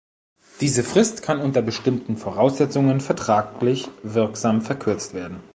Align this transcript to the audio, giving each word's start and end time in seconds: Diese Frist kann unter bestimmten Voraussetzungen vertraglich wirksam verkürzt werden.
Diese 0.61 0.83
Frist 0.83 1.21
kann 1.21 1.39
unter 1.39 1.61
bestimmten 1.61 2.17
Voraussetzungen 2.17 3.01
vertraglich 3.01 3.87
wirksam 4.01 4.63
verkürzt 4.63 5.13
werden. 5.13 5.41